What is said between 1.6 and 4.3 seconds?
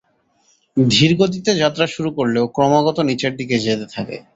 যাত্রা শুরু করলেও ক্রমাগত নিচেরদিকে যেতে থাকে।